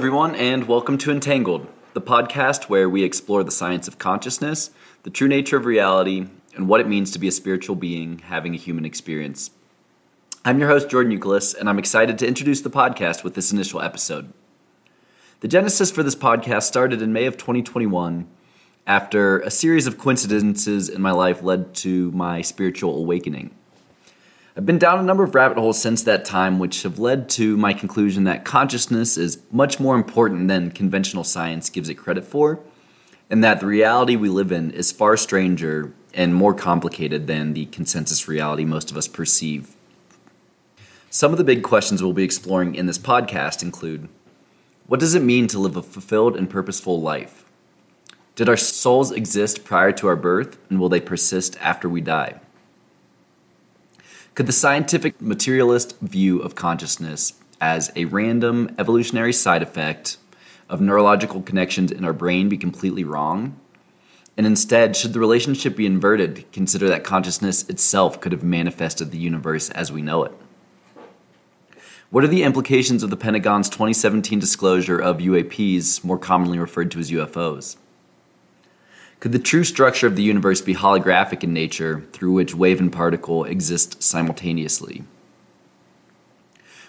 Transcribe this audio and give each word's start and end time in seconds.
Everyone, 0.00 0.34
and 0.34 0.66
welcome 0.66 0.96
to 0.96 1.10
Entangled, 1.10 1.66
the 1.92 2.00
podcast 2.00 2.70
where 2.70 2.88
we 2.88 3.04
explore 3.04 3.44
the 3.44 3.50
science 3.50 3.86
of 3.86 3.98
consciousness, 3.98 4.70
the 5.02 5.10
true 5.10 5.28
nature 5.28 5.58
of 5.58 5.66
reality, 5.66 6.26
and 6.56 6.66
what 6.66 6.80
it 6.80 6.88
means 6.88 7.10
to 7.10 7.18
be 7.18 7.28
a 7.28 7.30
spiritual 7.30 7.76
being 7.76 8.20
having 8.20 8.54
a 8.54 8.56
human 8.56 8.86
experience. 8.86 9.50
I'm 10.42 10.58
your 10.58 10.70
host, 10.70 10.88
Jordan 10.88 11.12
Youkilis, 11.12 11.54
and 11.54 11.68
I'm 11.68 11.78
excited 11.78 12.18
to 12.18 12.26
introduce 12.26 12.62
the 12.62 12.70
podcast 12.70 13.24
with 13.24 13.34
this 13.34 13.52
initial 13.52 13.82
episode. 13.82 14.32
The 15.40 15.48
genesis 15.48 15.90
for 15.90 16.02
this 16.02 16.16
podcast 16.16 16.62
started 16.62 17.02
in 17.02 17.12
May 17.12 17.26
of 17.26 17.36
2021 17.36 18.26
after 18.86 19.40
a 19.40 19.50
series 19.50 19.86
of 19.86 19.98
coincidences 19.98 20.88
in 20.88 21.02
my 21.02 21.12
life 21.12 21.42
led 21.42 21.74
to 21.74 22.10
my 22.12 22.40
spiritual 22.40 22.96
awakening. 22.96 23.54
I've 24.60 24.66
been 24.66 24.78
down 24.78 24.98
a 24.98 25.02
number 25.02 25.24
of 25.24 25.34
rabbit 25.34 25.56
holes 25.56 25.80
since 25.80 26.02
that 26.02 26.26
time, 26.26 26.58
which 26.58 26.82
have 26.82 26.98
led 26.98 27.30
to 27.30 27.56
my 27.56 27.72
conclusion 27.72 28.24
that 28.24 28.44
consciousness 28.44 29.16
is 29.16 29.38
much 29.50 29.80
more 29.80 29.94
important 29.94 30.48
than 30.48 30.70
conventional 30.70 31.24
science 31.24 31.70
gives 31.70 31.88
it 31.88 31.94
credit 31.94 32.26
for, 32.26 32.60
and 33.30 33.42
that 33.42 33.60
the 33.60 33.66
reality 33.66 34.16
we 34.16 34.28
live 34.28 34.52
in 34.52 34.70
is 34.72 34.92
far 34.92 35.16
stranger 35.16 35.94
and 36.12 36.34
more 36.34 36.52
complicated 36.52 37.26
than 37.26 37.54
the 37.54 37.64
consensus 37.64 38.28
reality 38.28 38.66
most 38.66 38.90
of 38.90 38.98
us 38.98 39.08
perceive. 39.08 39.76
Some 41.08 41.32
of 41.32 41.38
the 41.38 41.44
big 41.44 41.62
questions 41.62 42.02
we'll 42.02 42.12
be 42.12 42.22
exploring 42.22 42.74
in 42.74 42.84
this 42.84 42.98
podcast 42.98 43.62
include 43.62 44.10
What 44.86 45.00
does 45.00 45.14
it 45.14 45.22
mean 45.22 45.46
to 45.46 45.58
live 45.58 45.76
a 45.78 45.82
fulfilled 45.82 46.36
and 46.36 46.50
purposeful 46.50 47.00
life? 47.00 47.46
Did 48.34 48.50
our 48.50 48.58
souls 48.58 49.10
exist 49.10 49.64
prior 49.64 49.92
to 49.92 50.06
our 50.06 50.16
birth, 50.16 50.58
and 50.68 50.78
will 50.78 50.90
they 50.90 51.00
persist 51.00 51.56
after 51.62 51.88
we 51.88 52.02
die? 52.02 52.42
Could 54.36 54.46
the 54.46 54.52
scientific 54.52 55.20
materialist 55.20 55.98
view 55.98 56.38
of 56.38 56.54
consciousness 56.54 57.32
as 57.60 57.90
a 57.96 58.04
random 58.04 58.72
evolutionary 58.78 59.32
side 59.32 59.60
effect 59.60 60.18
of 60.68 60.80
neurological 60.80 61.42
connections 61.42 61.90
in 61.90 62.04
our 62.04 62.12
brain 62.12 62.48
be 62.48 62.56
completely 62.56 63.02
wrong? 63.02 63.58
And 64.36 64.46
instead, 64.46 64.96
should 64.96 65.14
the 65.14 65.20
relationship 65.20 65.74
be 65.74 65.84
inverted, 65.84 66.50
consider 66.52 66.88
that 66.88 67.02
consciousness 67.02 67.68
itself 67.68 68.20
could 68.20 68.30
have 68.30 68.44
manifested 68.44 69.10
the 69.10 69.18
universe 69.18 69.68
as 69.70 69.90
we 69.90 70.00
know 70.00 70.22
it? 70.22 70.32
What 72.10 72.22
are 72.22 72.28
the 72.28 72.44
implications 72.44 73.02
of 73.02 73.10
the 73.10 73.16
Pentagon's 73.16 73.68
2017 73.68 74.38
disclosure 74.38 74.98
of 74.98 75.18
UAPs, 75.18 76.04
more 76.04 76.18
commonly 76.18 76.58
referred 76.60 76.92
to 76.92 77.00
as 77.00 77.10
UFOs? 77.10 77.76
Could 79.20 79.32
the 79.32 79.38
true 79.38 79.64
structure 79.64 80.06
of 80.06 80.16
the 80.16 80.22
universe 80.22 80.62
be 80.62 80.74
holographic 80.74 81.44
in 81.44 81.52
nature, 81.52 82.06
through 82.12 82.32
which 82.32 82.54
wave 82.54 82.80
and 82.80 82.90
particle 82.90 83.44
exist 83.44 84.02
simultaneously? 84.02 85.04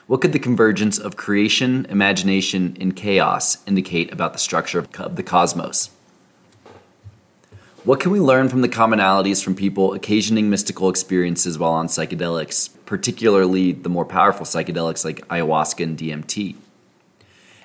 What 0.08 0.22
could 0.22 0.32
the 0.32 0.40
convergence 0.40 0.98
of 0.98 1.18
creation, 1.18 1.86
imagination, 1.90 2.78
and 2.80 2.96
chaos 2.96 3.58
indicate 3.68 4.14
about 4.14 4.32
the 4.32 4.40
structure 4.40 4.80
of 4.80 5.16
the 5.18 5.24
cosmos? 5.24 5.90
What 7.84 8.00
can 8.00 8.12
we 8.12 8.20
learn 8.22 8.48
from 8.48 8.62
the 8.62 8.70
commonalities 8.70 9.44
from 9.44 9.56
people 9.56 9.94
occasioning 9.94 10.50
mystical 10.50 10.90
experiences 10.90 11.60
while 11.60 11.72
on 11.72 11.88
psychedelics, 11.88 12.70
particularly 12.86 13.74
the 13.74 13.90
more 13.90 14.06
powerful 14.06 14.46
psychedelics 14.46 15.04
like 15.04 15.28
ayahuasca 15.28 15.84
and 15.84 15.98
DMT? 15.98 16.56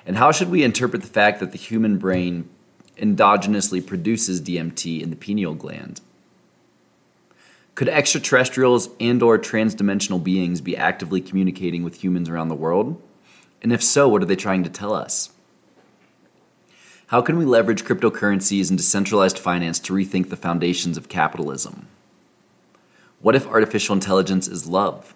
And 0.05 0.17
how 0.17 0.33
should 0.33 0.49
we 0.49 0.63
interpret 0.63 1.03
the 1.03 1.07
fact 1.07 1.39
that 1.39 1.53
the 1.53 1.57
human 1.57 1.97
brain 1.97 2.49
endogenously 2.99 3.85
produces 3.85 4.41
DMT 4.41 5.01
in 5.01 5.09
the 5.09 5.15
pineal 5.15 5.53
gland. 5.53 6.01
Could 7.75 7.89
extraterrestrials 7.89 8.89
and 8.99 9.21
or 9.21 9.37
transdimensional 9.37 10.23
beings 10.23 10.61
be 10.61 10.75
actively 10.75 11.21
communicating 11.21 11.83
with 11.83 12.03
humans 12.03 12.27
around 12.27 12.49
the 12.49 12.55
world? 12.55 12.99
And 13.61 13.71
if 13.71 13.83
so, 13.83 14.07
what 14.07 14.23
are 14.23 14.25
they 14.25 14.35
trying 14.35 14.63
to 14.63 14.69
tell 14.69 14.93
us? 14.93 15.29
How 17.07 17.21
can 17.21 17.37
we 17.37 17.45
leverage 17.45 17.85
cryptocurrencies 17.85 18.69
and 18.69 18.77
decentralized 18.77 19.39
finance 19.39 19.79
to 19.81 19.93
rethink 19.93 20.29
the 20.29 20.35
foundations 20.35 20.97
of 20.97 21.07
capitalism? 21.07 21.87
What 23.21 23.35
if 23.35 23.47
artificial 23.47 23.93
intelligence 23.93 24.47
is 24.47 24.67
love? 24.67 25.13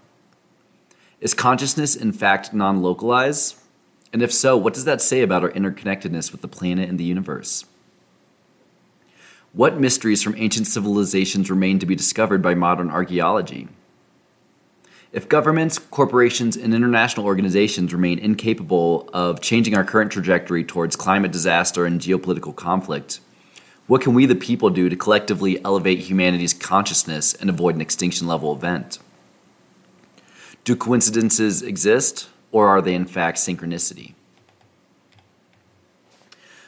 Is 1.19 1.33
consciousness 1.33 1.95
in 1.95 2.11
fact 2.13 2.53
non 2.53 2.81
localized? 2.81 3.55
And 4.13 4.21
if 4.21 4.31
so, 4.31 4.55
what 4.55 4.73
does 4.73 4.85
that 4.85 5.01
say 5.01 5.21
about 5.21 5.43
our 5.43 5.51
interconnectedness 5.51 6.31
with 6.31 6.41
the 6.41 6.47
planet 6.47 6.89
and 6.89 6.99
the 6.99 7.03
universe? 7.03 7.65
What 9.53 9.77
mysteries 9.77 10.23
from 10.23 10.35
ancient 10.37 10.67
civilizations 10.67 11.49
remain 11.49 11.79
to 11.79 11.85
be 11.85 11.95
discovered 11.95 12.41
by 12.41 12.55
modern 12.55 12.89
archaeology? 12.89 13.67
If 15.11 15.27
governments, 15.27 15.77
corporations, 15.77 16.55
and 16.55 16.73
international 16.73 17.25
organizations 17.25 17.93
remain 17.93 18.17
incapable 18.17 19.09
of 19.11 19.41
changing 19.41 19.75
our 19.75 19.83
current 19.83 20.09
trajectory 20.09 20.63
towards 20.63 20.95
climate 20.95 21.33
disaster 21.33 21.85
and 21.85 21.99
geopolitical 21.99 22.55
conflict, 22.55 23.19
what 23.87 23.99
can 23.99 24.13
we, 24.13 24.25
the 24.25 24.35
people, 24.35 24.69
do 24.69 24.87
to 24.87 24.95
collectively 24.95 25.61
elevate 25.65 25.99
humanity's 25.99 26.53
consciousness 26.53 27.33
and 27.33 27.49
avoid 27.49 27.75
an 27.75 27.81
extinction 27.81 28.27
level 28.27 28.55
event? 28.55 28.99
Do 30.63 30.77
coincidences 30.77 31.61
exist, 31.61 32.29
or 32.53 32.69
are 32.69 32.81
they 32.81 32.93
in 32.95 33.05
fact 33.05 33.37
synchronicity? 33.37 34.13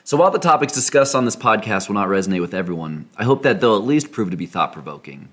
So 0.05 0.17
while 0.17 0.31
the 0.31 0.39
topics 0.39 0.73
discussed 0.73 1.15
on 1.15 1.23
this 1.23 1.37
podcast 1.37 1.87
will 1.87 1.95
not 1.95 2.09
resonate 2.09 2.41
with 2.41 2.53
everyone, 2.53 3.07
I 3.17 3.23
hope 3.23 3.43
that 3.43 3.61
they'll 3.61 3.77
at 3.77 3.85
least 3.85 4.11
prove 4.11 4.31
to 4.31 4.37
be 4.37 4.45
thought 4.45 4.73
provoking. 4.73 5.29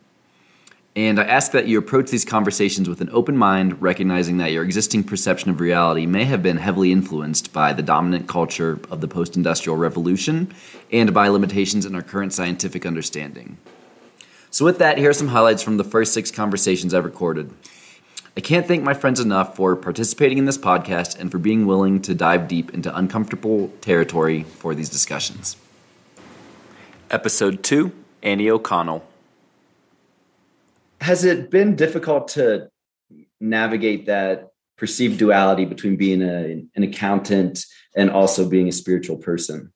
And 0.94 1.18
I 1.18 1.24
ask 1.24 1.50
that 1.52 1.66
you 1.66 1.76
approach 1.76 2.10
these 2.10 2.24
conversations 2.24 2.88
with 2.88 3.00
an 3.00 3.10
open 3.10 3.36
mind, 3.36 3.82
recognizing 3.82 4.38
that 4.38 4.52
your 4.52 4.62
existing 4.62 5.02
perception 5.02 5.50
of 5.50 5.58
reality 5.58 6.06
may 6.06 6.24
have 6.24 6.44
been 6.44 6.56
heavily 6.56 6.92
influenced 6.92 7.52
by 7.52 7.72
the 7.72 7.82
dominant 7.82 8.28
culture 8.28 8.78
of 8.92 9.00
the 9.00 9.08
post 9.08 9.36
industrial 9.36 9.76
revolution 9.76 10.54
and 10.92 11.12
by 11.12 11.26
limitations 11.26 11.84
in 11.84 11.96
our 11.96 12.02
current 12.02 12.32
scientific 12.32 12.86
understanding. 12.86 13.58
So, 14.52 14.64
with 14.64 14.78
that, 14.78 14.98
here 14.98 15.10
are 15.10 15.14
some 15.14 15.28
highlights 15.28 15.64
from 15.64 15.78
the 15.78 15.84
first 15.84 16.12
six 16.12 16.30
conversations 16.30 16.94
I've 16.94 17.04
recorded. 17.04 17.52
I 18.40 18.42
can't 18.42 18.66
thank 18.66 18.82
my 18.82 18.94
friends 18.94 19.20
enough 19.20 19.54
for 19.54 19.76
participating 19.76 20.38
in 20.38 20.46
this 20.46 20.56
podcast 20.56 21.20
and 21.20 21.30
for 21.30 21.36
being 21.36 21.66
willing 21.66 22.00
to 22.00 22.14
dive 22.14 22.48
deep 22.48 22.72
into 22.72 22.96
uncomfortable 22.96 23.68
territory 23.82 24.44
for 24.44 24.74
these 24.74 24.88
discussions. 24.88 25.58
Episode 27.10 27.62
2 27.62 27.92
Annie 28.22 28.48
O'Connell. 28.48 29.04
Has 31.02 31.26
it 31.26 31.50
been 31.50 31.76
difficult 31.76 32.28
to 32.28 32.70
navigate 33.42 34.06
that 34.06 34.48
perceived 34.78 35.18
duality 35.18 35.66
between 35.66 35.96
being 35.96 36.22
a, 36.22 36.64
an 36.74 36.82
accountant 36.82 37.66
and 37.94 38.10
also 38.10 38.48
being 38.48 38.68
a 38.68 38.72
spiritual 38.72 39.18
person? 39.18 39.70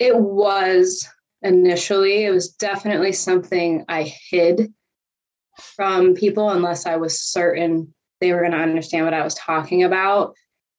It 0.00 0.16
was 0.18 1.08
initially. 1.42 2.24
It 2.24 2.32
was 2.32 2.48
definitely 2.48 3.12
something 3.12 3.84
I 3.88 4.02
hid 4.02 4.74
from 5.58 6.14
people 6.14 6.50
unless 6.50 6.86
I 6.86 6.96
was 6.96 7.20
certain 7.20 7.92
they 8.20 8.32
were 8.32 8.40
going 8.40 8.52
to 8.52 8.58
understand 8.58 9.04
what 9.04 9.14
I 9.14 9.22
was 9.22 9.34
talking 9.34 9.82
about. 9.82 10.34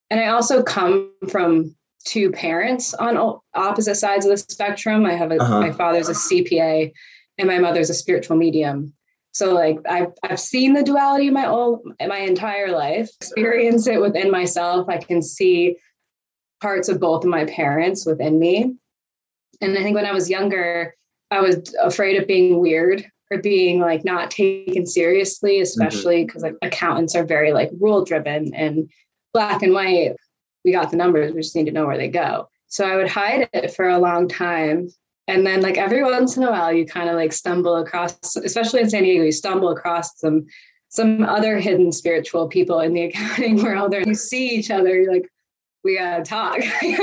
And 0.10 0.20
I 0.20 0.28
also 0.28 0.64
come 0.64 1.12
from 1.30 1.76
two 2.06 2.32
parents 2.32 2.94
on 2.94 3.40
opposite 3.54 3.96
sides 3.96 4.26
of 4.26 4.32
the 4.32 4.38
spectrum. 4.38 5.06
I 5.06 5.14
have 5.14 5.32
a, 5.32 5.38
uh-huh. 5.38 5.60
my 5.60 5.72
father's 5.72 6.10
a 6.10 6.14
CPA 6.14 6.92
and 7.38 7.48
my 7.48 7.60
mother's 7.60 7.90
a 7.90 7.94
spiritual 7.94 8.38
medium. 8.38 8.94
So 9.34 9.54
like 9.54 9.78
I've 9.90 10.14
I've 10.24 10.40
seen 10.40 10.74
the 10.74 10.84
duality 10.84 11.30
my 11.30 11.46
all 11.46 11.82
my 12.00 12.20
entire 12.20 12.72
life, 12.72 13.10
experience 13.20 13.86
it 13.86 14.00
within 14.00 14.32
myself. 14.32 14.88
I 14.88 14.98
can 14.98 15.22
see 15.22 15.76
parts 16.62 16.88
of 16.88 17.02
both 17.02 17.26
of 17.26 17.30
my 17.30 17.44
parents 17.46 18.06
within 18.06 18.40
me. 18.40 18.74
And 19.60 19.78
I 19.78 19.84
think 19.84 19.96
when 19.96 20.06
I 20.06 20.14
was 20.14 20.30
younger, 20.30 20.96
I 21.32 21.42
was 21.42 21.76
afraid 21.82 22.22
of 22.22 22.28
being 22.28 22.60
weird 22.60 23.06
or 23.32 23.40
being 23.40 23.80
like 23.80 24.06
not 24.06 24.32
taken 24.32 24.86
seriously, 24.86 25.60
especially 25.60 26.26
because 26.26 26.44
mm-hmm. 26.44 26.56
like 26.62 26.74
accountants 26.74 27.16
are 27.16 27.26
very 27.26 27.54
like 27.54 27.72
rule 27.80 28.04
driven 28.04 28.54
and 28.54 28.90
black 29.34 29.64
and 29.64 29.74
white. 29.74 30.14
We 30.64 30.72
got 30.72 30.92
the 30.92 30.98
numbers, 30.98 31.34
we 31.34 31.42
just 31.42 31.56
need 31.56 31.66
to 31.66 31.72
know 31.72 31.86
where 31.86 31.98
they 31.98 32.08
go. 32.08 32.50
So 32.68 32.86
I 32.86 32.96
would 32.96 33.10
hide 33.10 33.50
it 33.54 33.74
for 33.74 33.88
a 33.88 34.00
long 34.00 34.28
time. 34.28 34.90
And 35.28 35.46
then 35.46 35.62
like 35.62 35.78
every 35.78 36.04
once 36.04 36.38
in 36.38 36.44
a 36.44 36.52
while 36.52 36.72
you 36.72 36.86
kind 36.86 37.10
of 37.10 37.16
like 37.16 37.34
stumble 37.34 37.78
across, 37.78 38.36
especially 38.36 38.82
in 38.82 38.90
San 38.90 39.04
Diego, 39.04 39.24
you 39.24 39.32
stumble 39.32 39.70
across 39.70 40.20
some 40.20 40.46
some 40.90 41.24
other 41.24 41.58
hidden 41.60 41.92
spiritual 41.92 42.48
people 42.48 42.80
in 42.80 42.94
the 42.94 43.04
accounting 43.06 43.62
world 43.62 43.94
or 43.94 44.02
you 44.02 44.16
see 44.16 44.50
each 44.50 44.72
other, 44.72 44.96
you're 44.96 45.14
like, 45.14 45.30
we 45.84 45.98
gotta 45.98 46.24
talk. 46.24 46.58
yeah. 46.82 47.00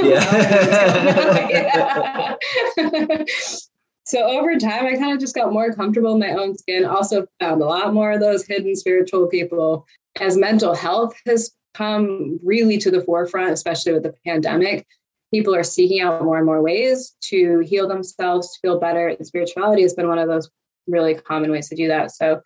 So 4.05 4.25
over 4.25 4.59
time, 4.59 4.87
I 4.87 4.97
kind 4.97 5.13
of 5.13 5.21
just 5.21 5.35
got 5.35 5.53
more 5.53 5.73
comfortable 5.73 6.15
in 6.15 6.21
my 6.21 6.33
own 6.33 6.57
skin. 6.57 6.85
Also, 6.85 7.27
found 7.41 7.63
a 7.63 7.67
lot 7.67 7.95
more 7.95 8.13
of 8.13 8.21
those 8.21 8.45
hidden 8.45 8.75
spiritual 8.75 9.29
people. 9.29 9.87
As 10.21 10.37
mental 10.37 10.75
health 10.75 11.15
has 11.27 11.53
come 11.75 12.39
really 12.43 12.79
to 12.79 12.91
the 12.91 13.03
forefront, 13.03 13.53
especially 13.53 13.93
with 13.93 14.03
the 14.03 14.15
pandemic, 14.27 14.87
people 15.33 15.55
are 15.55 15.63
seeking 15.63 16.01
out 16.01 16.23
more 16.23 16.37
and 16.37 16.47
more 16.47 16.63
ways 16.63 17.17
to 17.23 17.61
heal 17.61 17.89
themselves, 17.89 18.53
to 18.53 18.59
feel 18.61 18.81
better. 18.81 19.09
And 19.09 19.27
spirituality 19.27 19.83
has 19.83 19.95
been 19.95 20.09
one 20.09 20.19
of 20.19 20.29
those 20.29 20.51
really 20.87 21.15
common 21.15 21.51
ways 21.51 21.69
to 21.69 21.77
do 21.77 21.89
that. 21.89 22.11
So 22.11 22.41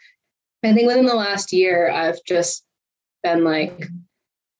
I 0.62 0.72
think 0.72 0.86
within 0.86 1.06
the 1.06 1.14
last 1.14 1.52
year, 1.52 1.90
I've 1.90 2.22
just 2.24 2.64
been 3.22 3.44
like, 3.44 3.88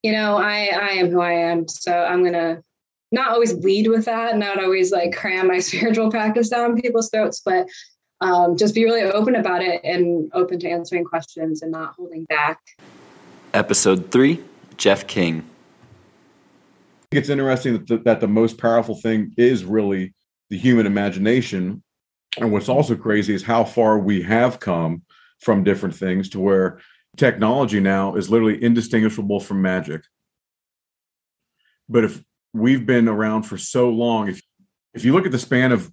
you 0.03 0.11
know, 0.11 0.37
I 0.37 0.69
I 0.73 0.89
am 0.95 1.09
who 1.09 1.21
I 1.21 1.33
am, 1.33 1.67
so 1.67 1.91
I'm 1.91 2.23
gonna 2.23 2.63
not 3.11 3.31
always 3.31 3.53
lead 3.55 3.87
with 3.87 4.05
that, 4.05 4.37
not 4.37 4.61
always 4.61 4.91
like 4.91 5.15
cram 5.15 5.47
my 5.47 5.59
spiritual 5.67 6.11
practice 6.11 6.49
down 6.49 6.79
people's 6.79 7.09
throats, 7.09 7.41
but 7.43 7.67
um, 8.21 8.57
just 8.57 8.73
be 8.73 8.83
really 8.83 9.03
open 9.03 9.35
about 9.35 9.61
it 9.61 9.81
and 9.83 10.29
open 10.33 10.59
to 10.59 10.69
answering 10.69 11.03
questions 11.03 11.61
and 11.61 11.71
not 11.71 11.93
holding 11.95 12.25
back. 12.25 12.59
Episode 13.53 14.11
three, 14.11 14.43
Jeff 14.75 15.07
King. 15.07 15.47
It's 17.11 17.29
interesting 17.29 17.73
that 17.73 17.87
the, 17.87 17.97
that 17.99 18.19
the 18.19 18.27
most 18.27 18.57
powerful 18.57 18.95
thing 18.95 19.33
is 19.37 19.63
really 19.63 20.13
the 20.49 20.57
human 20.57 20.85
imagination. 20.85 21.83
And 22.37 22.51
what's 22.51 22.69
also 22.69 22.95
crazy 22.95 23.33
is 23.33 23.43
how 23.43 23.63
far 23.63 23.99
we 23.99 24.21
have 24.23 24.59
come 24.59 25.03
from 25.39 25.63
different 25.63 25.95
things 25.95 26.29
to 26.29 26.39
where 26.39 26.79
technology 27.15 27.79
now 27.79 28.15
is 28.15 28.29
literally 28.29 28.61
indistinguishable 28.61 29.39
from 29.39 29.61
magic. 29.61 30.01
But 31.87 32.03
if 32.03 32.23
we've 32.53 32.85
been 32.85 33.07
around 33.07 33.43
for 33.43 33.57
so 33.57 33.89
long, 33.89 34.29
if 34.29 34.41
if 34.93 35.05
you 35.05 35.13
look 35.13 35.25
at 35.25 35.31
the 35.31 35.39
span 35.39 35.71
of 35.71 35.91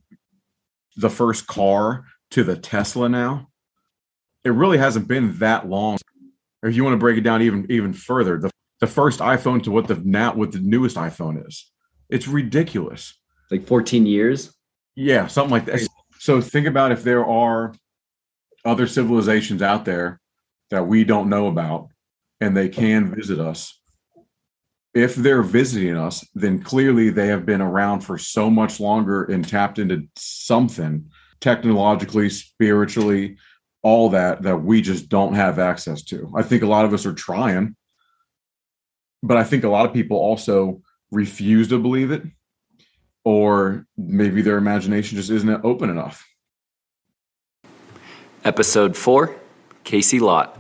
the 0.97 1.11
first 1.11 1.47
car 1.47 2.05
to 2.31 2.45
the 2.45 2.57
Tesla 2.57 3.09
now, 3.09 3.49
it 4.45 4.51
really 4.51 4.79
hasn't 4.79 5.09
been 5.09 5.39
that 5.39 5.69
long. 5.69 5.99
Or 6.63 6.71
if 6.71 6.77
you 6.77 6.85
want 6.85 6.95
to 6.95 6.99
break 6.99 7.19
it 7.19 7.23
down 7.23 7.43
even 7.43 7.67
even 7.71 7.93
further, 7.93 8.39
the 8.39 8.51
the 8.81 8.87
first 8.87 9.21
iPhone 9.21 9.63
to 9.65 9.71
what 9.71 9.89
the 9.89 10.01
now 10.05 10.35
what 10.35 10.53
the 10.53 10.59
newest 10.59 10.97
iPhone 10.97 11.47
is. 11.47 11.71
It's 12.09 12.29
ridiculous. 12.29 13.15
Like 13.51 13.67
14 13.67 14.07
years? 14.07 14.55
Yeah, 14.95 15.27
something 15.27 15.51
like 15.51 15.65
that. 15.67 15.87
So 16.19 16.41
think 16.41 16.67
about 16.67 16.93
if 16.93 17.03
there 17.03 17.25
are 17.25 17.75
other 18.65 18.87
civilizations 18.87 19.63
out 19.63 19.85
there 19.85 20.21
that 20.71 20.87
we 20.87 21.05
don't 21.05 21.29
know 21.29 21.47
about 21.49 21.89
and 22.41 22.57
they 22.57 22.69
can 22.69 23.15
visit 23.15 23.39
us. 23.39 23.81
If 24.95 25.17
they're 25.17 25.43
visiting 25.43 25.97
us, 25.97 26.25
then 26.35 26.63
clearly 26.63 27.11
they 27.11 27.27
have 27.27 27.45
been 27.45 27.61
around 27.61 28.01
for 28.01 28.17
so 28.17 28.49
much 28.49 28.79
longer 28.79 29.25
and 29.25 29.47
tapped 29.47 29.81
into 29.81 30.07
something 30.17 31.11
technologically, 31.41 32.31
spiritually, 32.31 33.37
all 33.83 34.09
that 34.11 34.43
that 34.43 34.59
we 34.59 34.81
just 34.81 35.09
don't 35.09 35.35
have 35.35 35.59
access 35.59 36.03
to. 36.05 36.33
I 36.37 36.43
think 36.43 36.63
a 36.63 36.67
lot 36.67 36.85
of 36.85 36.95
us 36.95 37.05
are 37.05 37.13
trying, 37.13 37.77
but 39.23 39.37
I 39.37 39.45
think 39.45 39.65
a 39.65 39.69
lot 39.69 39.85
of 39.85 39.93
people 39.93 40.17
also 40.17 40.81
refuse 41.11 41.69
to 41.69 41.79
believe 41.79 42.11
it, 42.11 42.23
or 43.25 43.87
maybe 43.97 44.43
their 44.43 44.57
imagination 44.59 45.17
just 45.17 45.31
isn't 45.31 45.65
open 45.65 45.91
enough. 45.91 46.25
Episode 48.45 48.97
four 48.97 49.35
Casey 49.83 50.21
Lott. 50.21 50.59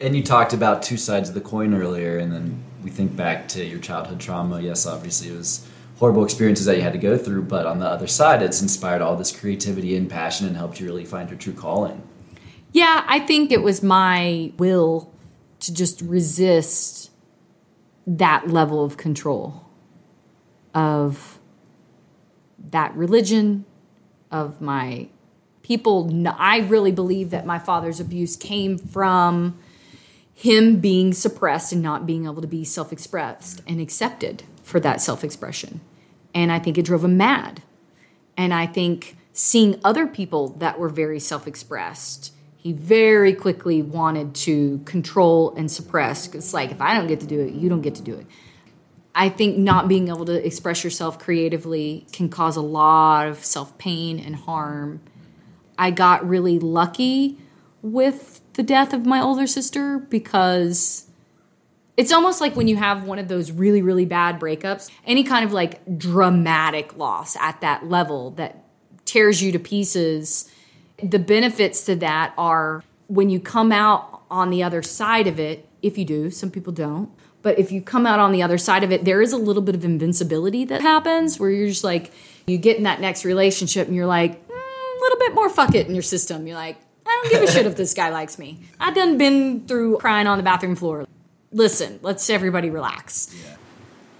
And 0.00 0.16
you 0.16 0.22
talked 0.22 0.54
about 0.54 0.82
two 0.82 0.96
sides 0.96 1.28
of 1.28 1.34
the 1.34 1.42
coin 1.42 1.74
earlier, 1.74 2.16
and 2.18 2.32
then 2.32 2.62
we 2.82 2.90
think 2.90 3.14
back 3.14 3.48
to 3.48 3.64
your 3.64 3.78
childhood 3.78 4.18
trauma. 4.18 4.60
Yes, 4.60 4.86
obviously 4.86 5.28
it 5.28 5.36
was 5.36 5.68
horrible 5.98 6.24
experiences 6.24 6.64
that 6.64 6.76
you 6.76 6.82
had 6.82 6.94
to 6.94 6.98
go 6.98 7.18
through, 7.18 7.42
but 7.42 7.66
on 7.66 7.78
the 7.78 7.86
other 7.86 8.06
side, 8.06 8.42
it's 8.42 8.62
inspired 8.62 9.02
all 9.02 9.14
this 9.14 9.38
creativity 9.38 9.94
and 9.94 10.08
passion 10.08 10.46
and 10.46 10.56
helped 10.56 10.80
you 10.80 10.86
really 10.86 11.04
find 11.04 11.28
your 11.28 11.38
true 11.38 11.52
calling. 11.52 12.02
Yeah, 12.72 13.04
I 13.06 13.20
think 13.20 13.52
it 13.52 13.62
was 13.62 13.82
my 13.82 14.52
will 14.56 15.12
to 15.60 15.74
just 15.74 16.00
resist 16.00 17.10
that 18.06 18.48
level 18.48 18.82
of 18.82 18.96
control 18.96 19.66
of 20.72 21.38
that 22.70 22.94
religion, 22.94 23.66
of 24.30 24.60
my 24.60 25.08
people. 25.62 26.10
I 26.38 26.60
really 26.60 26.92
believe 26.92 27.30
that 27.30 27.44
my 27.44 27.58
father's 27.58 28.00
abuse 28.00 28.36
came 28.36 28.78
from 28.78 29.58
him 30.40 30.80
being 30.80 31.12
suppressed 31.12 31.70
and 31.70 31.82
not 31.82 32.06
being 32.06 32.24
able 32.24 32.40
to 32.40 32.48
be 32.48 32.64
self 32.64 32.94
expressed 32.94 33.60
and 33.66 33.78
accepted 33.78 34.42
for 34.62 34.80
that 34.80 35.02
self 35.02 35.22
expression. 35.22 35.82
And 36.34 36.50
I 36.50 36.58
think 36.58 36.78
it 36.78 36.86
drove 36.86 37.04
him 37.04 37.18
mad. 37.18 37.62
And 38.38 38.54
I 38.54 38.66
think 38.66 39.18
seeing 39.34 39.78
other 39.84 40.06
people 40.06 40.48
that 40.56 40.78
were 40.78 40.88
very 40.88 41.20
self 41.20 41.46
expressed, 41.46 42.32
he 42.56 42.72
very 42.72 43.34
quickly 43.34 43.82
wanted 43.82 44.34
to 44.36 44.78
control 44.86 45.54
and 45.56 45.70
suppress. 45.70 46.34
It's 46.34 46.54
like, 46.54 46.70
if 46.70 46.80
I 46.80 46.94
don't 46.94 47.06
get 47.06 47.20
to 47.20 47.26
do 47.26 47.40
it, 47.40 47.52
you 47.52 47.68
don't 47.68 47.82
get 47.82 47.96
to 47.96 48.02
do 48.02 48.14
it. 48.14 48.26
I 49.14 49.28
think 49.28 49.58
not 49.58 49.88
being 49.88 50.08
able 50.08 50.24
to 50.24 50.46
express 50.46 50.82
yourself 50.82 51.18
creatively 51.18 52.06
can 52.12 52.30
cause 52.30 52.56
a 52.56 52.62
lot 52.62 53.28
of 53.28 53.44
self 53.44 53.76
pain 53.76 54.18
and 54.18 54.34
harm. 54.34 55.02
I 55.76 55.90
got 55.90 56.26
really 56.26 56.58
lucky 56.58 57.36
with 57.82 58.40
the 58.54 58.62
death 58.62 58.92
of 58.92 59.06
my 59.06 59.20
older 59.20 59.46
sister 59.46 59.98
because 59.98 61.06
it's 61.96 62.12
almost 62.12 62.40
like 62.40 62.56
when 62.56 62.68
you 62.68 62.76
have 62.76 63.04
one 63.04 63.18
of 63.18 63.28
those 63.28 63.50
really 63.50 63.82
really 63.82 64.04
bad 64.04 64.40
breakups 64.40 64.90
any 65.06 65.24
kind 65.24 65.44
of 65.44 65.52
like 65.52 65.98
dramatic 65.98 66.96
loss 66.96 67.36
at 67.36 67.60
that 67.60 67.86
level 67.86 68.30
that 68.32 68.64
tears 69.04 69.42
you 69.42 69.52
to 69.52 69.58
pieces 69.58 70.50
the 71.02 71.18
benefits 71.18 71.84
to 71.84 71.96
that 71.96 72.32
are 72.36 72.84
when 73.08 73.30
you 73.30 73.40
come 73.40 73.72
out 73.72 74.22
on 74.30 74.50
the 74.50 74.62
other 74.62 74.82
side 74.82 75.26
of 75.26 75.40
it 75.40 75.66
if 75.82 75.96
you 75.96 76.04
do 76.04 76.30
some 76.30 76.50
people 76.50 76.72
don't 76.72 77.10
but 77.42 77.58
if 77.58 77.72
you 77.72 77.80
come 77.80 78.06
out 78.06 78.18
on 78.18 78.32
the 78.32 78.42
other 78.42 78.58
side 78.58 78.84
of 78.84 78.92
it 78.92 79.04
there 79.04 79.22
is 79.22 79.32
a 79.32 79.38
little 79.38 79.62
bit 79.62 79.74
of 79.74 79.84
invincibility 79.84 80.64
that 80.64 80.80
happens 80.80 81.38
where 81.40 81.50
you're 81.50 81.68
just 81.68 81.84
like 81.84 82.12
you 82.50 82.58
get 82.58 82.76
in 82.76 82.82
that 82.82 83.00
next 83.00 83.24
relationship 83.24 83.86
and 83.86 83.96
you're 83.96 84.06
like 84.06 84.32
mm, 84.48 84.50
a 84.50 85.00
little 85.00 85.18
bit 85.18 85.34
more 85.34 85.48
fuck 85.48 85.74
it 85.74 85.86
in 85.86 85.94
your 85.94 86.02
system. 86.02 86.46
You're 86.46 86.56
like 86.56 86.76
I 87.10 87.20
don't 87.22 87.32
give 87.32 87.42
a 87.48 87.52
shit 87.52 87.66
if 87.66 87.76
this 87.76 87.92
guy 87.92 88.10
likes 88.10 88.38
me. 88.38 88.60
I 88.78 88.92
done 88.92 89.18
been 89.18 89.66
through 89.66 89.98
crying 89.98 90.28
on 90.28 90.38
the 90.38 90.44
bathroom 90.44 90.76
floor. 90.76 91.06
Listen, 91.50 91.98
let's 92.02 92.30
everybody 92.30 92.70
relax. 92.70 93.34
Yeah. 93.34 93.56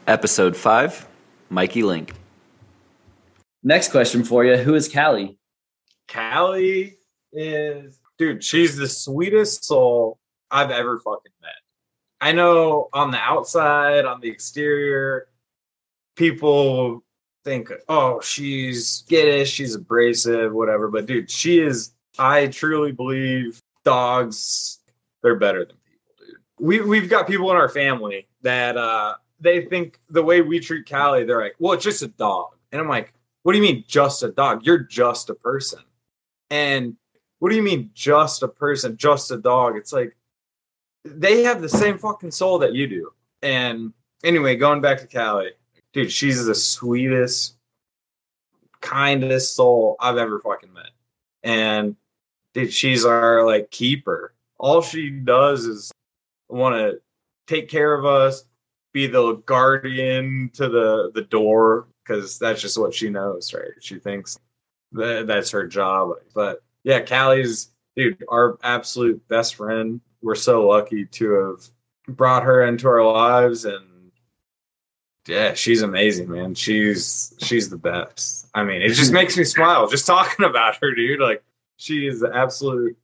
Episode 0.09 0.57
five, 0.57 1.07
Mikey 1.51 1.85
Link. 1.85 2.13
Next 3.63 3.93
question 3.93 4.25
for 4.25 4.45
you: 4.45 4.57
Who 4.57 4.75
is 4.75 4.93
Callie? 4.93 5.39
Callie 6.13 6.97
is 7.33 8.01
dude. 8.19 8.43
She's 8.43 8.77
the 8.77 8.89
sweetest 8.89 9.65
soul 9.65 10.19
I've 10.51 10.73
ever 10.73 10.99
fucking 10.99 11.33
met. 11.41 11.51
I 12.21 12.33
know 12.33 12.89
on 12.93 13.13
the 13.13 13.19
outside, 13.19 14.05
on 14.05 14.21
the 14.21 14.29
exterior, 14.29 15.29
people 16.17 17.05
think, 17.45 17.71
oh, 17.89 18.21
she's 18.21 18.89
skittish, 18.89 19.51
she's 19.51 19.77
abrasive, 19.77 20.53
whatever. 20.53 20.89
But 20.89 21.07
dude, 21.07 21.31
she 21.31 21.61
is 21.61 21.93
I 22.19 22.49
truly 22.49 22.93
believe 22.93 23.61
dogs 23.85 24.79
they're 25.23 25.37
better 25.37 25.65
than 25.65 25.77
people, 25.77 26.15
dude. 26.19 26.37
We 26.59 26.81
we've 26.81 27.09
got 27.09 27.27
people 27.27 27.51
in 27.51 27.57
our 27.57 27.69
family 27.69 28.29
that 28.43 28.77
uh 28.77 29.15
they 29.41 29.65
think 29.65 29.99
the 30.11 30.23
way 30.23 30.43
we 30.43 30.61
treat 30.61 30.89
Callie, 30.89 31.25
they're 31.25 31.41
like, 31.41 31.57
well, 31.59 31.73
it's 31.73 31.85
just 31.85 32.03
a 32.03 32.09
dog. 32.09 32.57
And 32.73 32.81
I'm 32.81 32.89
like, 32.89 33.15
what 33.43 33.53
do 33.53 33.59
you 33.59 33.65
mean 33.65 33.85
just 33.87 34.23
a 34.23 34.31
dog? 34.31 34.65
You're 34.65 34.79
just 34.79 35.31
a 35.31 35.35
person. 35.35 35.81
And 36.51 36.97
what 37.39 37.51
do 37.51 37.57
you 37.57 37.63
mean 37.63 37.91
just 37.95 38.43
a 38.43 38.49
person, 38.49 38.97
just 38.97 39.31
a 39.31 39.39
dog? 39.39 39.77
It's 39.77 39.93
like 39.93 40.17
they 41.05 41.43
have 41.45 41.63
the 41.63 41.69
same 41.69 41.97
fucking 41.97 42.33
soul 42.33 42.59
that 42.59 42.75
you 42.75 42.87
do. 42.87 43.11
And 43.43 43.95
anyway, 44.23 44.57
going 44.57 44.83
back 44.83 45.01
to 45.01 45.07
Callie, 45.07 45.53
dude, 45.95 46.13
she's 46.13 46.45
the 46.45 46.55
sweetest, 46.55 47.57
kindest 48.81 49.57
soul 49.57 49.97
I've 49.99 50.19
ever 50.19 50.39
fucking 50.41 50.73
met. 50.73 50.91
And 51.43 51.97
she's 52.69 53.05
our 53.05 53.45
like 53.47 53.71
keeper. 53.71 54.35
All 54.59 54.83
she 54.83 55.11
does 55.11 55.67
is 55.67 55.93
want 56.49 56.75
to 56.75 57.01
take 57.47 57.69
care 57.69 57.95
of 57.95 58.05
us, 58.05 58.45
be 58.93 59.07
the 59.07 59.35
guardian 59.47 60.51
to 60.55 60.69
the 60.69 61.11
the 61.15 61.23
door 61.23 61.87
because 62.05 62.39
that's 62.39 62.61
just 62.61 62.79
what 62.79 62.95
she 62.95 63.09
knows, 63.09 63.55
right? 63.55 63.71
She 63.81 63.99
thinks 63.99 64.39
that 64.93 65.27
that's 65.27 65.51
her 65.51 65.67
job. 65.67 66.15
But 66.35 66.63
yeah, 66.83 67.01
Callie's 67.01 67.71
dude, 67.97 68.23
our 68.29 68.59
absolute 68.63 69.27
best 69.29 69.55
friend. 69.55 70.01
We're 70.23 70.35
so 70.35 70.67
lucky 70.67 71.07
to 71.07 71.33
have 71.33 72.17
brought 72.17 72.43
her 72.43 72.65
into 72.65 72.89
our 72.89 73.05
lives 73.05 73.65
and 73.65 73.85
yeah, 75.27 75.55
she's 75.55 75.83
amazing, 75.83 76.31
man. 76.31 76.55
She's 76.55 77.35
she's 77.39 77.69
the 77.69 77.77
best. 77.77 78.49
I 78.55 78.65
mean, 78.65 78.83
it 78.83 78.91
just 78.91 79.13
makes 79.13 79.37
me 79.37 79.45
smile 79.45 79.87
just 79.89 80.07
talking 80.07 80.45
about 80.45 80.79
her, 80.81 80.95
dude. 80.95 81.21
Like 81.21 81.43
she 81.77 82.07
is 82.07 82.21
the 82.21 82.35
absolute 82.35 82.97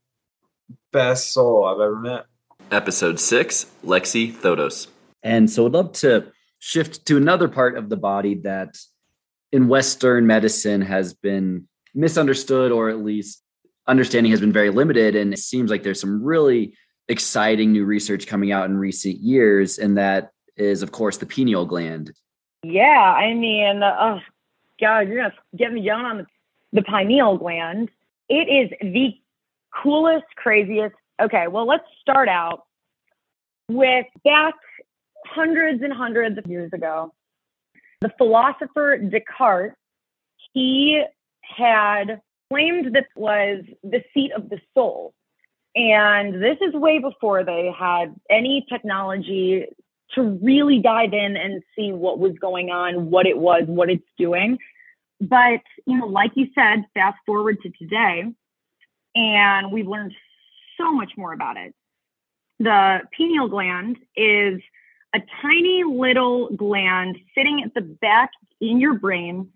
best 0.92 1.32
soul 1.32 1.66
I've 1.66 1.80
ever 1.80 1.96
met. 1.96 2.26
Episode 2.70 3.20
six, 3.20 3.66
Lexi 3.84 4.32
Thodos. 4.32 4.88
And 5.22 5.50
so 5.50 5.66
I'd 5.66 5.72
love 5.72 5.92
to 5.94 6.32
shift 6.58 7.06
to 7.06 7.16
another 7.16 7.48
part 7.48 7.76
of 7.76 7.88
the 7.88 7.96
body 7.96 8.36
that 8.42 8.76
in 9.52 9.68
Western 9.68 10.26
medicine 10.26 10.80
has 10.82 11.14
been 11.14 11.68
misunderstood, 11.94 12.72
or 12.72 12.88
at 12.88 13.04
least 13.04 13.42
understanding 13.86 14.30
has 14.30 14.40
been 14.40 14.52
very 14.52 14.70
limited. 14.70 15.14
And 15.14 15.32
it 15.32 15.38
seems 15.38 15.70
like 15.70 15.82
there's 15.82 16.00
some 16.00 16.22
really 16.22 16.76
exciting 17.08 17.72
new 17.72 17.84
research 17.84 18.26
coming 18.26 18.52
out 18.52 18.68
in 18.68 18.76
recent 18.76 19.18
years, 19.20 19.78
and 19.78 19.96
that 19.98 20.30
is, 20.56 20.82
of 20.82 20.92
course, 20.92 21.18
the 21.18 21.26
pineal 21.26 21.66
gland. 21.66 22.12
Yeah, 22.62 22.84
I 23.16 23.34
mean, 23.34 23.82
oh 23.82 24.20
God, 24.80 25.08
you're 25.08 25.16
gonna 25.16 25.34
get 25.56 25.72
me 25.72 25.84
going 25.84 26.04
on 26.04 26.18
the, 26.18 26.26
the 26.72 26.82
pineal 26.82 27.38
gland. 27.38 27.90
It 28.28 28.48
is 28.48 28.70
the 28.80 29.14
coolest, 29.82 30.26
craziest. 30.36 30.94
Okay, 31.20 31.48
well, 31.48 31.66
let's 31.66 31.84
start 32.00 32.28
out. 32.28 32.64
with 33.68 34.06
back 34.24 34.54
hundreds 35.26 35.82
and 35.82 35.92
hundreds 35.92 36.38
of 36.38 36.46
years 36.46 36.72
ago, 36.72 37.12
the 38.00 38.10
philosopher 38.18 38.98
Descartes, 38.98 39.74
he 40.52 41.02
had 41.42 42.20
claimed 42.50 42.94
this 42.94 43.04
was 43.16 43.64
the 43.82 44.02
seat 44.14 44.32
of 44.32 44.48
the 44.48 44.60
soul. 44.74 45.12
And 45.74 46.42
this 46.42 46.56
is 46.60 46.72
way 46.74 46.98
before 46.98 47.44
they 47.44 47.72
had 47.76 48.14
any 48.30 48.64
technology 48.68 49.66
to 50.14 50.22
really 50.42 50.78
dive 50.78 51.12
in 51.12 51.36
and 51.36 51.62
see 51.74 51.92
what 51.92 52.18
was 52.18 52.32
going 52.40 52.70
on, 52.70 53.10
what 53.10 53.26
it 53.26 53.38
was, 53.38 53.64
what 53.66 53.90
it's 53.90 54.06
doing. 54.18 54.58
But, 55.20 55.60
you 55.86 55.98
know, 55.98 56.06
like 56.06 56.32
you 56.34 56.48
said, 56.54 56.84
fast 56.94 57.18
forward 57.26 57.58
to 57.62 57.70
today, 57.70 58.24
and 59.14 59.72
we've 59.72 59.88
learned 59.88 60.14
so 60.78 60.92
much 60.92 61.12
more 61.16 61.32
about 61.32 61.56
it. 61.56 61.74
The 62.58 63.00
pineal 63.16 63.48
gland 63.48 63.96
is 64.14 64.60
a 65.14 65.20
tiny 65.42 65.84
little 65.84 66.50
gland 66.50 67.18
sitting 67.34 67.62
at 67.64 67.74
the 67.74 67.80
back 67.80 68.30
in 68.60 68.78
your 68.80 68.94
brain. 68.94 69.50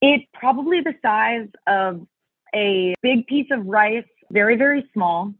It's 0.00 0.24
probably 0.34 0.80
the 0.80 0.94
size 1.02 1.48
of 1.66 2.06
a 2.54 2.94
big 3.02 3.26
piece 3.26 3.48
of 3.50 3.66
rice, 3.66 4.04
very, 4.30 4.56
very 4.56 4.88
small. 4.92 5.34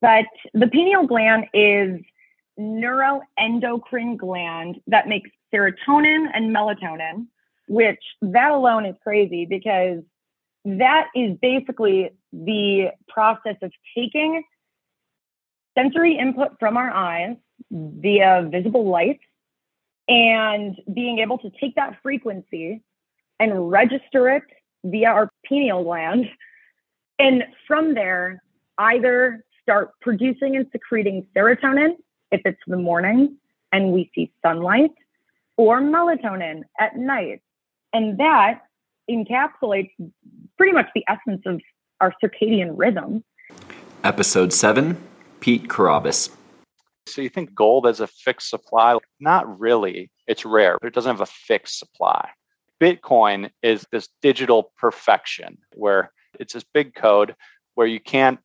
But 0.00 0.26
the 0.54 0.66
pineal 0.66 1.06
gland 1.06 1.46
is 1.54 2.00
neuroendocrine 2.60 4.16
gland 4.16 4.80
that 4.86 5.08
makes 5.08 5.30
serotonin 5.52 6.26
and 6.32 6.54
melatonin, 6.54 7.26
which 7.68 8.02
that 8.20 8.52
alone 8.52 8.84
is 8.84 8.94
crazy 9.02 9.46
because 9.46 10.02
that 10.64 11.08
is 11.14 11.36
basically 11.40 12.10
the 12.32 12.90
process 13.08 13.56
of 13.62 13.72
taking 13.96 14.42
sensory 15.76 16.18
input 16.18 16.52
from 16.60 16.76
our 16.76 16.90
eyes 16.90 17.36
via 17.70 18.46
visible 18.50 18.88
light 18.88 19.20
and 20.08 20.76
being 20.92 21.20
able 21.20 21.38
to 21.38 21.50
take 21.60 21.74
that 21.76 21.96
frequency 22.02 22.82
and 23.38 23.70
register 23.70 24.28
it 24.28 24.42
via 24.84 25.08
our 25.08 25.30
pineal 25.44 25.84
gland. 25.84 26.28
And 27.18 27.44
from 27.66 27.94
there, 27.94 28.42
either 28.78 29.44
start 29.62 29.92
producing 30.00 30.56
and 30.56 30.66
secreting 30.72 31.26
serotonin 31.34 31.96
if 32.30 32.42
it's 32.44 32.60
the 32.66 32.76
morning 32.76 33.36
and 33.72 33.92
we 33.92 34.10
see 34.14 34.32
sunlight, 34.42 34.92
or 35.56 35.80
melatonin 35.80 36.62
at 36.78 36.96
night. 36.96 37.40
And 37.92 38.18
that 38.18 38.62
encapsulates 39.10 39.90
pretty 40.56 40.72
much 40.72 40.88
the 40.94 41.04
essence 41.08 41.42
of 41.46 41.60
our 42.00 42.14
circadian 42.22 42.72
rhythm. 42.74 43.24
Episode 44.04 44.52
7 44.52 44.96
Pete 45.40 45.68
Carabas. 45.68 46.30
So 47.06 47.22
you 47.22 47.28
think 47.28 47.54
gold 47.54 47.86
has 47.86 48.00
a 48.00 48.06
fixed 48.06 48.50
supply? 48.50 48.96
Not 49.18 49.58
really. 49.58 50.10
It's 50.26 50.44
rare, 50.44 50.78
but 50.80 50.88
it 50.88 50.94
doesn't 50.94 51.10
have 51.10 51.20
a 51.20 51.26
fixed 51.26 51.78
supply. 51.78 52.30
Bitcoin 52.80 53.50
is 53.62 53.86
this 53.90 54.08
digital 54.22 54.72
perfection 54.78 55.58
where 55.74 56.12
it's 56.38 56.54
this 56.54 56.64
big 56.72 56.94
code 56.94 57.34
where 57.74 57.86
you 57.86 58.00
can't 58.00 58.38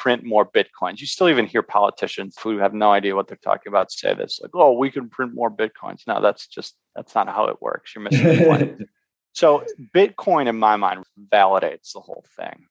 print 0.00 0.24
more 0.24 0.50
bitcoins. 0.50 0.98
You 0.98 1.06
still 1.06 1.28
even 1.28 1.44
hear 1.44 1.60
politicians 1.60 2.34
who 2.42 2.56
have 2.56 2.72
no 2.72 2.90
idea 2.90 3.14
what 3.14 3.28
they're 3.28 3.36
talking 3.44 3.68
about 3.68 3.92
say 3.92 4.14
this, 4.14 4.40
like, 4.42 4.52
"Oh, 4.54 4.72
we 4.72 4.90
can 4.90 5.10
print 5.10 5.34
more 5.34 5.50
bitcoins." 5.50 6.06
No, 6.06 6.22
that's 6.22 6.46
just 6.46 6.74
that's 6.96 7.14
not 7.14 7.28
how 7.28 7.48
it 7.48 7.60
works. 7.60 7.94
You're 7.94 8.04
missing 8.04 8.24
the 8.24 8.44
point. 8.46 8.82
so, 9.34 9.62
Bitcoin, 9.94 10.48
in 10.48 10.58
my 10.58 10.76
mind, 10.76 11.04
validates 11.30 11.92
the 11.92 12.00
whole 12.00 12.24
thing. 12.34 12.64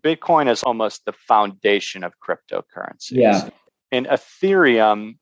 Bitcoin 0.00 0.50
is 0.50 0.62
almost 0.62 1.04
the 1.04 1.12
foundation 1.12 2.02
of 2.02 2.14
cryptocurrencies. 2.26 3.10
Yeah. 3.10 3.50
In 3.92 4.06
Ethereum, 4.06 5.18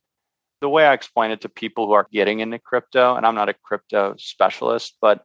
the 0.60 0.68
way 0.68 0.86
I 0.86 0.92
explain 0.92 1.32
it 1.32 1.40
to 1.40 1.48
people 1.48 1.86
who 1.86 1.94
are 1.94 2.06
getting 2.12 2.38
into 2.40 2.60
crypto, 2.60 3.16
and 3.16 3.26
I'm 3.26 3.34
not 3.34 3.48
a 3.48 3.54
crypto 3.54 4.14
specialist, 4.18 4.98
but 5.00 5.24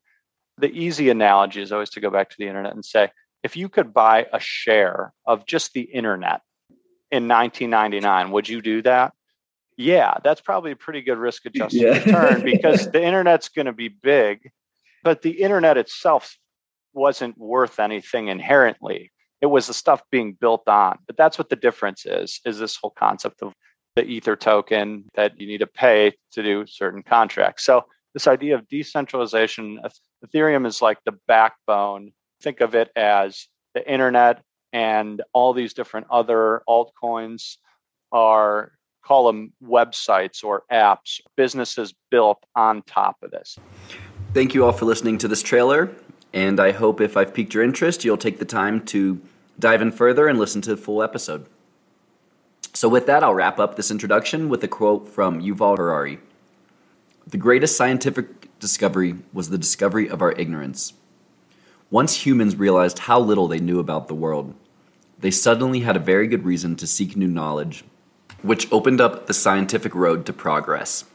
the 0.58 0.72
easy 0.72 1.12
analogy 1.12 1.62
is 1.62 1.72
always 1.72 1.92
to 1.92 2.02
go 2.02 2.10
back 2.10 2.32
to 2.32 2.36
the 2.40 2.48
internet 2.48 2.74
and 2.74 2.84
say, 2.84 3.12
if 3.44 3.56
you 3.56 3.70
could 3.70 3.94
buy 3.94 4.28
a 4.32 4.40
share 4.40 5.14
of 5.26 5.46
just 5.46 5.74
the 5.74 5.82
internet 5.82 6.42
in 7.12 7.28
1999, 7.28 8.32
would 8.32 8.50
you 8.50 8.62
do 8.62 8.82
that? 8.84 9.14
Yeah, 9.78 10.16
that's 10.24 10.42
probably 10.42 10.72
a 10.72 10.76
pretty 10.76 11.02
good 11.02 11.18
risk 11.18 11.46
adjusted 11.46 11.82
yeah. 11.82 12.04
return 12.04 12.44
because 12.44 12.92
the 12.92 13.02
internet's 13.02 13.50
going 13.50 13.66
to 13.68 13.74
be 13.74 13.88
big, 13.88 14.52
but 15.04 15.22
the 15.22 15.42
internet 15.42 15.78
itself 15.78 16.38
wasn't 16.94 17.38
worth 17.38 17.80
anything 17.80 18.28
inherently. 18.28 19.12
It 19.42 19.46
was 19.46 19.68
the 19.68 19.74
stuff 19.74 20.04
being 20.12 20.34
built 20.34 20.68
on. 20.68 21.00
But 21.08 21.16
that's 21.16 21.38
what 21.38 21.50
the 21.50 21.56
difference 21.56 22.06
is, 22.06 22.42
is 22.46 22.60
this 22.60 22.76
whole 22.76 22.92
concept 22.92 23.42
of 23.42 23.54
the 23.96 24.04
ether 24.04 24.36
token 24.36 25.06
that 25.16 25.40
you 25.40 25.48
need 25.48 25.60
to 25.60 25.68
pay 25.68 26.14
to 26.34 26.44
do 26.44 26.66
certain 26.68 27.02
contracts. 27.02 27.64
So 27.66 27.86
this 28.14 28.28
idea 28.28 28.56
of 28.56 28.68
decentralization, 28.68 29.80
Ethereum 30.26 30.66
is 30.66 30.82
like 30.82 30.98
the 31.06 31.18
backbone 31.28 32.12
think 32.42 32.62
of 32.62 32.76
it 32.76 32.90
as 32.96 33.48
the 33.74 33.92
internet 33.92 34.42
and 34.74 35.22
all 35.34 35.54
these 35.54 35.74
different 35.74 36.08
other 36.10 36.62
altcoins 36.68 37.58
are 38.12 38.72
call 39.04 39.28
them 39.28 39.54
websites 39.64 40.44
or 40.44 40.64
apps 40.72 41.20
businesses 41.36 41.94
built 42.12 42.44
on 42.56 42.82
top 42.84 43.18
of 43.24 43.32
this. 43.32 43.58
Thank 44.34 44.54
you 44.54 44.66
all 44.66 44.72
for 44.72 44.86
listening 44.86 45.18
to 45.20 45.28
this 45.28 45.42
trailer 45.42 45.90
and 46.32 46.60
i 46.60 46.72
hope 46.72 47.02
if 47.02 47.18
i've 47.18 47.34
piqued 47.34 47.56
your 47.56 47.64
interest 47.64 48.06
you'll 48.06 48.18
take 48.18 48.38
the 48.38 48.46
time 48.46 48.86
to 48.86 49.20
dive 49.58 49.82
in 49.82 49.92
further 49.92 50.28
and 50.28 50.38
listen 50.38 50.62
to 50.62 50.70
the 50.70 50.78
full 50.78 51.02
episode. 51.02 51.46
So 52.74 52.88
with 52.88 53.08
that 53.08 53.24
i'll 53.24 53.34
wrap 53.34 53.60
up 53.60 53.76
this 53.76 53.92
introduction 53.92 54.50
with 54.50 54.64
a 54.64 54.68
quote 54.68 55.08
from 55.08 55.42
yuval 55.42 55.78
harari. 55.78 56.20
The 57.26 57.38
greatest 57.38 57.76
scientific 57.76 58.60
discovery 58.60 59.16
was 59.34 59.50
the 59.50 59.58
discovery 59.58 60.10
of 60.10 60.22
our 60.22 60.34
ignorance 60.34 60.94
once 61.92 62.26
humans 62.26 62.56
realized 62.56 63.00
how 63.00 63.20
little 63.20 63.48
they 63.48 63.60
knew 63.60 63.80
about 63.80 64.08
the 64.08 64.16
world, 64.16 64.54
they 65.20 65.32
suddenly 65.32 65.82
had 65.82 65.96
a 65.96 66.00
very 66.00 66.28
good 66.28 66.46
reason 66.46 66.76
to 66.76 66.88
seek 66.88 67.16
new 67.16 67.28
knowledge, 67.28 67.84
which 68.42 68.72
opened 68.72 69.02
up 69.02 69.28
the 69.28 69.34
scientific 69.34 69.96
road 69.96 70.26
to 70.26 70.34
progress. 70.34 71.06